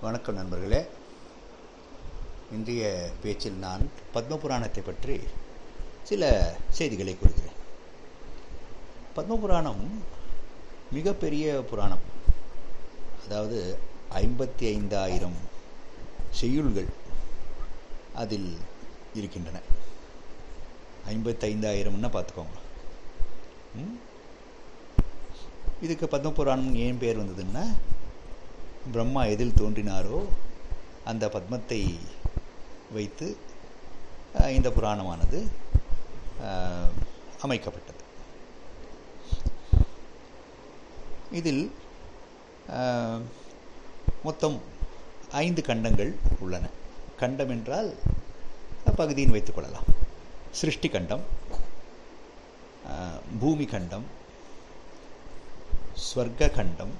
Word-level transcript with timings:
வணக்கம் 0.00 0.34
நண்பர்களே. 0.34 0.86
இன்றைய 2.52 3.10
பேச்சில் 3.22 3.52
நான் 3.52 3.88
பத்மபுராணத்தை 4.14 4.82
பற்றி 4.84 5.20
சில 6.02 6.54
செய்திகளை 6.70 7.16
கூறுகிறேன். 7.18 7.56
பத்ம 9.16 9.40
புராணம் 9.40 9.82
மிகப்பெரிய 10.92 11.64
புராணம். 11.70 12.04
அதாவது 13.24 13.78
ஐம்பத்தி 14.14 14.66
ஐந்தாயிரம் 14.74 15.36
செய்யுள்கள் 16.40 16.88
அதில் 18.14 18.56
இருக்கின்றன. 19.14 19.58
ஐம்பத்தைந்தாயிரம்னா 21.08 22.08
பார்த்துக்கோங்க. 22.16 22.58
இதுக்கு 25.82 26.06
பத்ம 26.06 26.30
புராணம் 26.30 26.74
ஏன் 26.74 26.98
பேர் 26.98 27.20
வந்ததுன்னா 27.20 27.66
பிரம்மா 28.92 29.22
எதில் 29.34 29.58
தோன்றினாரோ 29.60 30.18
அந்த 31.10 31.24
பத்மத்தை 31.34 31.80
வைத்து 32.96 33.26
இந்த 34.56 34.68
புராணமானது 34.76 35.38
அமைக்கப்பட்டது. 37.44 38.02
இதில் 41.38 41.64
மொத்தம் 44.28 44.56
ஐந்து 45.44 45.62
கண்டங்கள் 45.68 46.12
உள்ளன. 46.44 46.64
கண்டம் 47.20 47.52
என்றால் 47.56 47.90
பகுதியின் 49.00 49.34
வைத்துக் 49.34 49.56
கொள்ளலாம். 49.56 49.88
சிருஷ்டி 50.60 50.88
கண்டம் 50.94 51.24
பூமி 53.42 53.66
கண்டம் 53.74 54.06
ஸ்வர்க 56.06 56.50
கண்டம் 56.58 56.92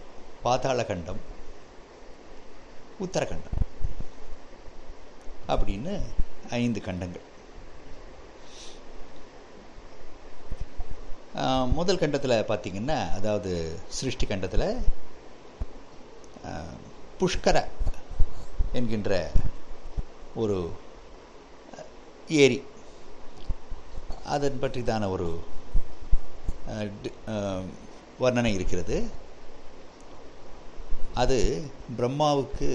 பாதாள 0.44 0.78
கண்டம் 0.90 1.20
உத்தரகண்டம். 3.00 3.56
அப்படின்னு 5.48 5.92
ஐந்து 6.50 6.80
கண்டங்கள். 6.80 7.26
முதல் 11.78 11.98
கண்டத்தில் 11.98 12.46
பார்த்தீங்கன்னா 12.48 13.00
அதாவது 13.18 13.52
சிருஷ்டி 13.88 14.26
கண்டத்தில் 14.26 14.70
புஷ்கர 17.20 17.56
என்கின்ற 18.72 19.30
ஒரு 20.34 20.56
ஏரி. 22.28 22.58
அதன் 24.34 24.58
பற்றிதான 24.62 25.08
ஒரு 25.14 25.28
வர்ணனை 28.20 28.52
இருக்கிறது. 28.54 28.96
அது 31.22 31.38
பிரம்மாவுக்கு 31.98 32.68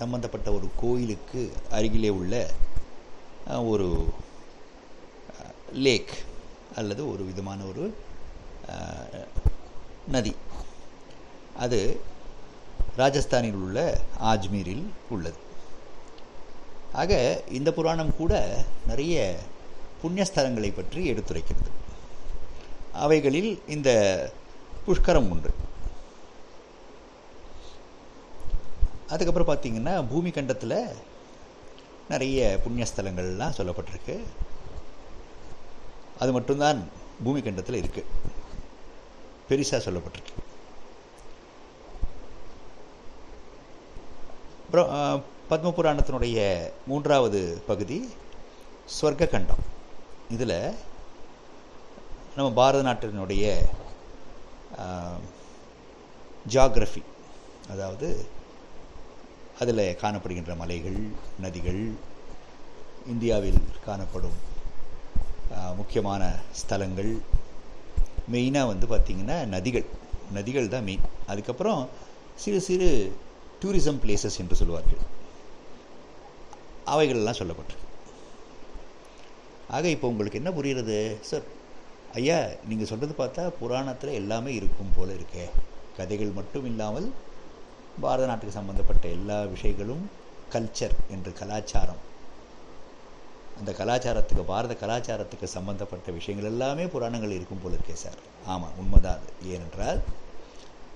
சம்பந்தப்பட்ட 0.00 0.48
ஒரு 0.56 0.66
கோயிலுக்கு 0.82 1.40
அருகிலே 1.76 2.10
உள்ள 2.18 2.34
ஒரு 3.72 3.88
லேக் 5.86 6.14
அல்லது 6.80 7.02
ஒரு 7.12 7.22
விதமான 7.30 7.60
ஒரு 7.70 7.84
நதி. 10.14 10.32
அது 11.64 11.80
ராஜஸ்தானில் 13.02 13.60
உள்ள 13.64 13.78
ஆஜ்மீரில் 14.32 14.86
உள்ளது. 15.14 15.38
ஆக 17.00 17.12
இந்த 17.58 17.70
புராணம் 17.78 18.16
கூட 18.20 18.32
நிறைய 18.86 19.14
புண்ணியஸ்தலங்களை 20.02 20.70
பற்றி 20.74 21.02
எடுத்துரைக்கிறது. 21.12 21.70
அவைகளில் 23.04 23.52
இந்த 23.76 23.90
புஷ்கரம் 24.86 25.30
உண்டு 25.34 25.50
அதுக்கப்புறம் 29.12 29.50
பார்த்தீங்கன்னா 29.50 29.94
பூமி 30.12 30.30
கண்டத்தில் 30.36 30.78
நிறைய 32.12 32.40
புண்ணியஸ்தலங்கள்லாம் 32.64 33.56
சொல்லப்பட்டிருக்கு. 33.58 34.16
அது 36.22 36.30
மட்டும்தான் 36.36 36.78
பூமி 37.24 37.40
கண்டத்தில் 37.46 37.80
இருக்குது 37.82 38.12
பெரிசா 39.48 39.78
சொல்லப்பட்டிருக்கு. 39.86 40.34
அப்புறம் 44.66 44.88
பத்ம 45.50 45.72
புராணத்தினுடைய 45.74 46.38
மூன்றாவது 46.90 47.40
பகுதி 47.66 47.98
ஸ்வர்க்க 48.94 49.32
கண்டம் 49.34 49.64
இதில் 50.34 50.58
நம்ம 52.36 52.48
பாரத 52.58 52.80
நாட்டினுடைய 52.86 53.44
ஜியாகிரஃபி 56.54 57.02
அதாவது 57.74 58.08
அதில் 59.62 59.84
காணப்படுகின்ற 60.02 60.54
மலைகள் 60.62 60.98
நதிகள் 61.44 61.82
இந்தியாவில் 63.12 63.60
காணப்படும் 63.86 64.38
முக்கியமான 65.78 66.22
ஸ்தலங்கள். 66.60 67.12
மெயினாக 68.32 68.70
வந்து 68.70 68.86
பார்த்திங்கன்னா 68.92 69.36
நதிகள். 69.54 69.86
நதிகள் 70.36 70.72
தான் 70.74 70.86
மெயின் 70.88 71.04
அதுக்கப்புறம் 71.32 71.80
சிறு 72.42 72.60
சிறு 72.68 72.88
டூரிசம் 73.60 74.00
பிளேசஸ் 74.04 74.38
என்று 74.42 74.58
சொல்வார்கள் 74.60 75.02
அவைகள்லாம் 76.94 77.38
சொல்லப்பட்டிருக்கு. 77.40 77.84
ஆக 79.76 79.84
இப்போ 79.94 80.06
உங்களுக்கு 80.12 80.40
என்ன 80.40 80.50
புரிகிறது 80.56 80.96
சார் 81.28 81.46
ஐயா 82.18 82.38
நீங்கள் 82.70 82.90
சொல்கிறது 82.90 83.14
பார்த்தா 83.22 83.44
புராணத்தில் 83.60 84.18
எல்லாமே 84.20 84.50
இருக்கும் 84.58 84.92
போல 84.96 85.08
இருக்கே. 85.18 85.46
கதைகள் 85.96 86.36
மட்டும் 86.38 86.68
இல்லாமல் 86.70 87.08
பாரத 88.00 88.26
நாட்டுக்கு 88.26 88.58
சம்பந்தப்பட்ட 88.58 89.08
எல்லா 89.08 89.38
விஷயங்களும் 89.54 90.04
கல்ச்சர் 90.52 90.96
என்று 91.14 91.32
கலாச்சாரம். 91.32 92.02
அந்த 93.58 93.70
கலாச்சாரத்துக்கு 93.78 94.42
பாரத 94.52 94.74
கலாச்சாரத்துக்கு 94.80 95.44
சம்பந்தப்பட்ட 95.44 96.12
விஷயங்கள் 96.18 96.50
எல்லாமே 96.50 96.86
புராணங்கள் 96.86 97.36
இருக்கும் 97.36 97.62
போல 97.62 97.76
இருக்கே 97.76 97.96
சார். 98.04 98.20
ஆமாம் 98.46 98.76
உண்மைதான் 98.78 99.18
அது. 99.18 99.30
ஏனென்றால் 99.54 100.00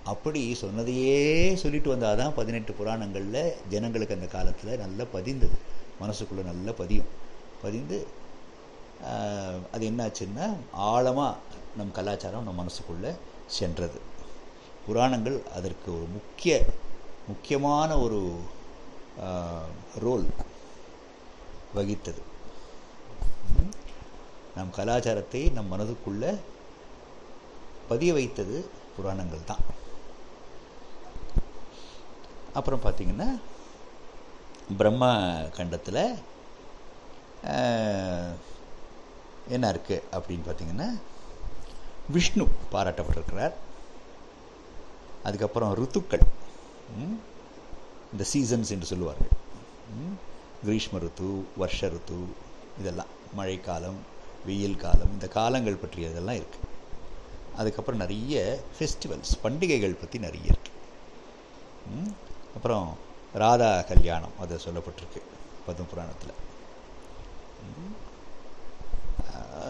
அப்படி 0.05 0.43
சொன்னதையே 0.55 1.19
சொல்லிட்டு 1.63 1.89
வந்தால் 1.89 2.17
தான் 2.17 2.35
பதினெட்டு 2.35 2.73
புராணங்களில் 2.73 3.43
ஜனங்களுக்கு 3.69 4.17
அந்த 4.19 4.27
காலத்தில் 4.27 4.79
நல்லா 4.79 5.05
பதிந்தது. 5.15 5.57
மனசுக்குள்ளே 6.03 6.45
நல்லா 6.51 6.73
பதியும். 6.73 7.11
பதிந்து 7.63 7.99
அது 9.73 9.85
என்னாச்சுன்னா 9.91 10.47
ஆழமாக 10.73 11.37
நம் 11.77 11.97
கலாச்சாரம் 11.99 12.47
நம் 12.49 12.61
மனசுக்குள்ளே 12.63 13.13
சென்றது. 13.59 13.99
புராணங்கள் 14.87 15.43
அதற்கு 15.57 15.89
ஒரு 15.97 16.07
முக்கிய 16.13 16.53
முக்கியமான 17.31 17.91
ஒரு 18.05 18.21
ரோல் 20.05 20.27
வகித்தது. 21.77 22.23
நம் 24.57 24.77
கலாச்சாரத்தை 24.79 25.43
நம் 25.57 25.71
மனதுக்குள்ளே 25.73 26.33
பதிய 27.91 28.11
வைத்தது 28.17 28.57
புராணங்கள் 28.97 29.49
தான். 29.51 29.65
அப்புறம் 32.59 32.85
பார்த்தீங்கன்னா 32.85 33.29
பிரம்ம 34.79 35.05
கண்டத்தில் 35.57 36.03
என்ன 39.55 39.69
இருக்குது 39.75 40.07
அப்படின்னு 40.17 40.47
பார்த்தீங்கன்னா 40.47 40.89
விஷ்ணு 42.15 42.45
பாராட்டப்பட்டிருக்கிறார். 42.75 43.55
அதுக்கப்புறம் 45.29 45.75
ருத்துக்கள். 45.81 46.25
இந்த 48.13 48.25
சீசன்ஸ் 48.33 48.71
என்று 48.71 48.87
சொல்லுவார்கள். 48.87 49.29
ம்? 49.99 50.17
கிரீஷ்ம 50.67 50.99
ருத்து 50.99 51.45
வருஷ 51.57 51.89
ருத்து 51.89 52.15
இதெல்லாம். 52.79 53.07
மழைக்காலம் 53.35 53.99
வெயில் 54.47 54.77
காலம் 54.77 55.13
இந்த 55.13 55.29
காலங்கள் 55.29 55.75
பற்றியதெல்லாம் 55.75 56.43
இருக்குது 56.43 56.69
அதுக்கப்புறம் 57.57 58.01
நிறைய 58.01 58.61
ஃபெஸ்டிவல்ஸ் 58.79 59.35
பண்டிகைகள் 59.43 59.95
பற்றி 59.95 60.19
நிறைய 60.19 60.51
இருக்குது 60.51 60.79
ம்? 61.95 62.13
அப்புறம் 62.55 62.97
ராதா 63.35 63.83
கல்யாணம் 63.83 64.37
அது 64.41 64.57
சொல்லப்பட்டிருக்கு 64.57 65.21
பத்ம 65.67 65.83
புராணத்தில். 65.91 66.39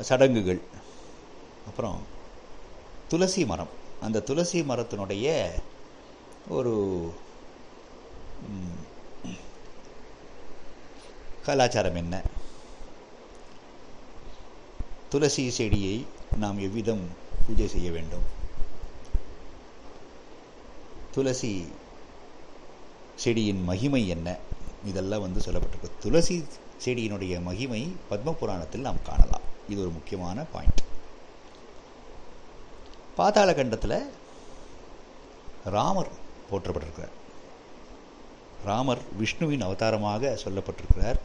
சடங்குகள். 0.01 0.61
அப்புறம் 1.67 1.99
துளசி 3.09 3.45
மரம். 3.45 3.69
அந்த 4.01 4.21
துளசி 4.21 4.63
மரத்தினுடைய 4.63 5.27
ஒரு 6.49 7.15
கலாச்சாரம் 11.43 11.95
என்ன? 11.95 12.23
துளசி 15.09 15.51
செடியை 15.51 16.07
நாம் 16.37 16.59
எவ்விதம் 16.59 17.09
பூஜை 17.47 17.69
செய்ய 17.69 17.91
வேண்டும்? 17.91 18.23
துளசி 21.11 21.69
செடியின் 23.15 23.65
மகிமை 23.65 24.09
என்ன? 24.09 24.37
இதெல்லாம் 24.85 25.21
வந்து 25.21 25.41
சொல்லப்பட்டிருக்கு. 25.41 25.91
துளசி 26.01 26.45
செடியினுடைய 26.85 27.43
மகிமை 27.43 27.97
பத்ம 28.11 28.33
புராணத்தில் 28.33 28.81
நாம் 28.81 29.03
காணலாம். 29.03 29.49
இது 29.69 29.81
ஒரு 29.81 29.91
முக்கியமான 29.91 30.43
பாயிண்ட் 30.43 30.83
பாதாள 33.17 33.55
கண்டத்தில் 33.55 34.11
ராமர் 35.65 36.29
போற்றப்பட்டிருக்கிறார். 36.53 37.17
ராமர் 38.69 39.03
விஷ்ணுவின் 39.21 39.67
அவதாரமாக 39.67 40.33
சொல்லப்பட்டிருக்கிறார். 40.45 41.19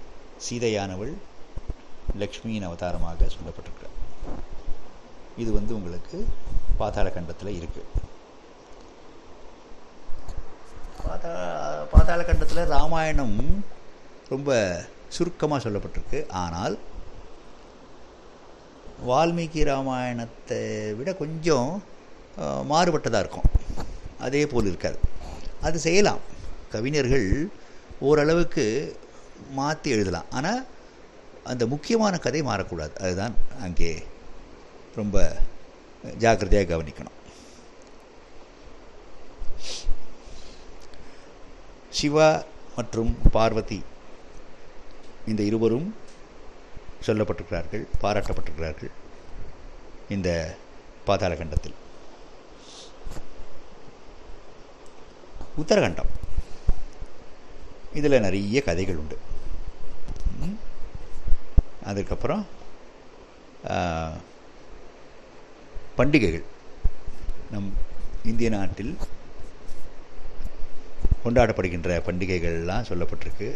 சீதையானவள் 0.46 1.14
லக்ஷ்மியின் 2.22 2.68
அவதாரமாக 2.70 3.30
சொல்லப்பட்டிருக்கிறார். 3.36 3.96
இது 5.44 5.52
வந்து 5.60 5.72
உங்களுக்கு 5.78 6.18
பாதாள 6.82 7.08
கண்டத்தில் 7.16 7.58
இருக்குது 7.60 8.04
பாதா 11.06 11.32
பாதாள 11.94 12.22
கண்டத்தில் 12.28 12.70
ராமாயணம் 12.76 13.40
ரொம்ப 14.34 14.60
சுருக்கமாக 15.16 15.60
சொல்லப்பட்டிருக்கு. 15.66 16.20
ஆனால் 16.44 16.76
வால்மீகி 19.10 19.62
ராமாயணத்தை 19.70 20.62
விட 21.00 21.10
கொஞ்சம் 21.22 21.70
மாறுபட்டதாக 22.72 23.24
இருக்கும். 23.24 23.50
அதே 24.26 24.42
போல் 24.52 24.70
இருக்காது. 24.72 24.98
அது 25.68 25.78
செய்யலாம். 25.88 26.22
கவிஞர்கள் 26.74 27.28
ஓரளவுக்கு 28.08 28.66
மாற்றி 29.60 29.90
எழுதலாம். 29.96 30.30
ஆனால் 30.38 30.62
அந்த 31.52 31.64
முக்கியமான 31.74 32.18
கதை 32.26 32.42
மாறக்கூடாது. 32.50 32.94
அதுதான் 33.06 33.36
அங்கே 33.66 33.92
ரொம்ப 35.00 35.18
ஜாக்கிரதையாக 36.24 36.70
கவனிக்கணும். 36.72 37.18
சிவா 42.00 42.30
மற்றும் 42.78 43.12
பார்வதி 43.36 43.80
இந்த 45.32 45.42
இருவரும் 45.50 45.88
சொல்லப்பட்டிருக்கிறார்கள் 47.08 47.84
பாராட்டப்பட்டிருக்கிறார்கள் 48.04 48.92
இந்த 50.16 50.30
பாதாள 51.08 51.34
கண்டத்தில். 51.42 51.78
உத்தரகண்டம். 55.62 56.12
இதில் 57.94 58.24
நிறைய 58.26 58.62
கதைகள் 58.62 59.00
உண்டு 59.02 59.18
அதுக்கப்புறம் 61.84 62.46
பண்டிகைகள். 65.98 66.44
நம் 67.52 67.70
இந்திய 68.24 68.50
நாட்டில் 68.50 68.98
கொண்டாடப்படுகின்ற 71.24 71.98
பண்டிகைகள்லாம் 72.08 72.88
சொல்லப்பட்டிருக்கு. 72.90 73.50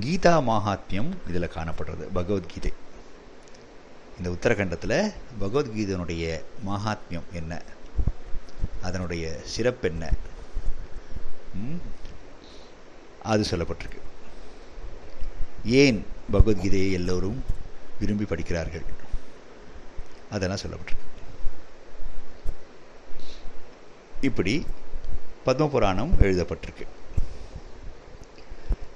கீதா 0.00 0.34
மகாத்மியம் 0.50 1.10
இதில் 1.28 1.52
காணப்படுறது 1.54 2.04
பகவத்கீதை. 2.18 2.72
இந்த 4.18 4.30
உத்தரகண்டத்தில் 4.30 4.98
பகவத்கீதனுடைய 5.40 6.24
மகாத்மியம் 6.66 7.28
என்ன? 7.32 7.62
அதனுடைய 8.82 9.24
சிறப்பு 9.54 9.88
என்ன? 9.88 10.10
அது 13.22 13.42
சொல்லப்பட்டிருக்கு. 13.50 14.02
ஏன் 15.64 15.98
பகவத்கீதையை 16.32 16.90
எல்லோரும் 16.92 17.38
விரும்பி 18.00 18.24
படிக்கிறார்கள்? 18.24 18.86
அதெல்லாம் 20.30 20.62
சொல்லப்பட்டிருக்கு. 20.64 21.06
இப்படி 24.20 24.54
பத்மபுராணம் 25.46 26.14
எழுதப்பட்டிருக்கு. 26.20 26.86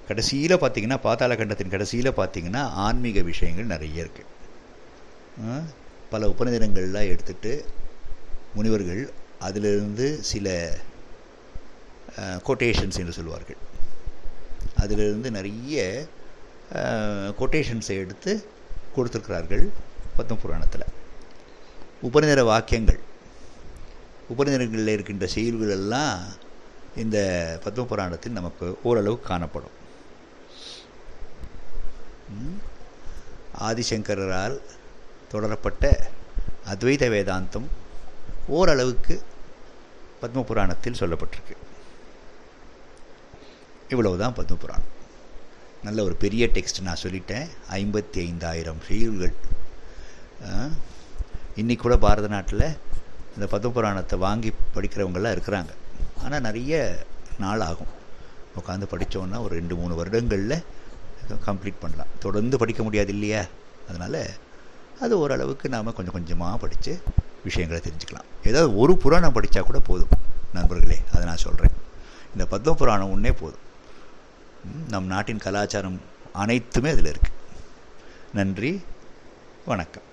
கடைசியில் 0.07 0.61
பார்த்தீங்கன்னா 0.63 0.99
பாத்தாள 1.07 1.37
கண்டத்தின் 1.37 1.75
கடைசியில் 1.75 2.17
பார்த்தீங்கன்னா 2.17 2.63
ஆன்மீக 2.87 3.21
விஷயங்கள் 3.29 3.73
நிறைய 3.75 4.05
இருக்குது 4.05 5.61
பல 6.11 6.27
உபநிதனங்கள்லாம் 6.33 7.11
எடுத்துட்டு 7.13 7.53
முனிவர்கள் 8.55 9.03
அதிலிருந்து 9.47 10.07
சில 10.31 10.47
கொட்டேஷன்ஸ் 12.49 12.99
என்று 13.03 13.15
சொல்வார்கள். 13.19 13.61
அதிலிருந்து 14.83 15.29
நிறைய 15.37 16.07
கொட்டேஷன்ஸை 17.41 17.97
எடுத்து 18.05 18.33
கொடுத்துருக்கிறார்கள் 18.97 19.65
பத்ம 20.17 20.37
புராணத்தில். 20.43 20.87
உபநிதர 22.07 22.43
வாக்கியங்கள். 22.51 23.01
உபநிதனங்களில் 24.33 24.95
இருக்கின்ற 24.97 25.27
செயல்கள் 25.35 25.75
எல்லாம் 25.79 26.21
இந்த 27.03 27.19
பத்ம 27.65 27.87
புராணத்தில் 27.91 28.39
நமக்கு 28.39 28.67
ஓரளவு 28.89 29.17
காணப்படும். 29.29 29.77
ஆதிசங்கரால் 33.69 34.57
தொடரப்பட்ட 35.33 35.85
அத்வைத 36.73 37.05
வேதாந்தம் 37.15 37.69
ஓரளவுக்கு 38.57 39.15
பத்ம 40.23 40.43
புராணத்தில் 40.51 41.01
சொல்லப்பட்டிருக்கு. 41.01 41.57
இவ்வளவுதான் 43.93 44.37
பத்ம 44.39 44.57
புராணம் 44.65 44.91
நல்ல 45.87 45.99
ஒரு 46.09 46.15
பெரிய 46.25 46.45
டெக்ஸ்ட் 46.57 46.85
நான் 46.89 47.03
சொல்லிட்டேன். 47.03 47.47
ஐம்பத்தி 47.79 48.19
ஐந்தாயிரம் 48.29 48.83
செய்யுள்கள் 48.89 49.35
இன்னைக்கு 51.61 51.83
கூட 51.85 51.97
பாரத 52.05 52.29
நாட்டில் 52.35 52.67
இந்த 53.35 53.47
பத்ம 53.53 53.73
புராணத்தை 53.77 54.17
வாங்கி 54.27 54.51
படிக்கிறவங்கெல்லாம் 54.75 55.35
இருக்கிறாங்க. 55.37 55.73
ஆனால் 56.23 56.45
நிறைய 56.47 56.81
நாள் 57.43 57.65
ஆகும். 57.71 57.93
உட்காந்து 58.61 58.87
படித்தோன்னா 58.93 59.39
ஒரு 59.45 59.53
ரெண்டு 59.59 59.75
மூணு 59.81 59.95
வருடங்களில் 60.01 60.57
கம்ப்ளீட் 61.49 61.83
பண்ணலாம். 61.83 62.15
தொடர்ந்து 62.25 62.57
படிக்க 62.63 62.81
முடியாது 62.87 63.13
இல்லையா? 63.17 63.43
அதனால் 63.89 64.21
அது 65.05 65.15
ஓரளவுக்கு 65.23 65.67
நாம் 65.75 65.97
கொஞ்சம் 65.99 66.17
கொஞ்சமாக 66.17 66.61
படித்து 66.65 66.93
விஷயங்களை 67.45 67.83
தெரிஞ்சுக்கலாம். 67.83 68.47
ஏதாவது 68.47 68.77
ஒரு 68.77 68.97
புராணம் 68.97 69.35
படித்தா 69.35 69.61
கூட 69.61 69.81
போதும் 69.81 70.09
நண்பர்களே. 70.53 70.99
அதை 71.13 71.25
நான் 71.25 71.45
சொல்கிறேன் 71.47 71.71
இந்த 72.37 72.45
பத்ம 72.51 72.75
புராணம் 72.75 73.11
ஒன்றே 73.11 73.33
போதும். 73.33 73.71
நம் 74.89 75.07
நாட்டின் 75.07 75.39
கலாச்சாரம் 75.39 76.01
அனைத்துமே 76.33 76.91
அதில் 76.91 77.13
இருக்குது 77.13 77.39
நன்றி 78.33 78.85
வணக்கம். 79.65 80.11